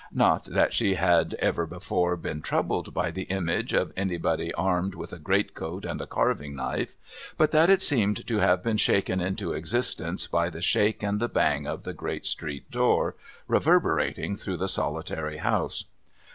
[0.15, 5.13] Not that she had ever before been troubled by the image of anybody armed with
[5.13, 6.95] a great coat and a carving knife,
[7.37, 11.29] but that it seemed to have been shaken into existence by the shake and the
[11.29, 13.15] bang of the great street door,
[13.47, 15.83] reverberating through the solitary house.